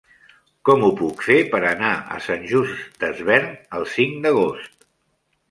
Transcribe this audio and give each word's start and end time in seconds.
Com 0.69 0.85
ho 0.85 0.87
puc 1.01 1.21
fer 1.25 1.35
per 1.51 1.59
anar 1.73 1.91
a 2.15 2.17
Sant 2.29 2.47
Just 2.53 2.99
Desvern 3.05 3.53
el 3.81 3.87
cinc 3.99 4.19
d'agost? 4.27 4.91